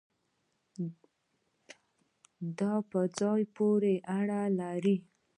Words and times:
دا 2.59 2.73
په 2.89 2.99
ځای 3.19 3.41
پورې 3.55 3.93
اړه 4.17 4.41
لري 4.59 4.95